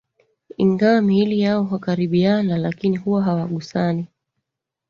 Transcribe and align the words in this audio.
Ingawa 0.57 1.01
miili 1.01 1.39
yao 1.39 1.63
hukaribiana 1.63 2.57
lakini 2.57 2.97
huwa 2.97 3.23
hawagusani 3.23 4.07